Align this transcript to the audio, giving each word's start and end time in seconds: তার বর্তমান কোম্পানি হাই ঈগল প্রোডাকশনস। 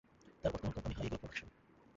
তার 0.41 0.51
বর্তমান 0.53 0.73
কোম্পানি 0.75 0.95
হাই 0.97 1.05
ঈগল 1.07 1.17
প্রোডাকশনস। 1.17 1.53